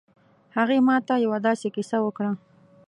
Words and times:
هغې 0.57 0.77
ما 0.87 0.95
ته 1.07 1.13
یو 1.23 1.31
ه 1.35 1.39
داسې 1.47 1.67
کیسه 1.75 1.97
وکړه 2.01 2.31